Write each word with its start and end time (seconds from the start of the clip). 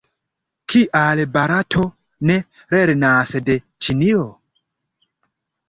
Kial 0.71 1.21
Barato 1.35 1.85
ne 2.31 2.39
lernas 2.77 3.37
de 3.51 3.61
Ĉinio? 3.87 4.27